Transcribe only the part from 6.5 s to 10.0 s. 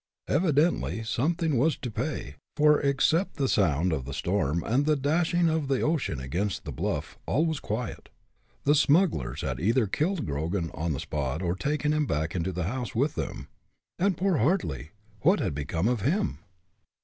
the bluff, all was quiet. The smugglers had either